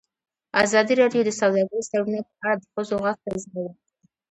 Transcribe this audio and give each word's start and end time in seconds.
ازادي 0.63 0.93
راډیو 1.01 1.21
د 1.25 1.29
سوداګریز 1.39 1.87
تړونونه 1.91 2.21
په 2.27 2.33
اړه 2.45 2.55
د 2.59 2.63
ښځو 2.73 2.95
غږ 3.05 3.17
ته 3.25 3.31
ځای 3.43 3.59
ورکړی. 3.65 3.83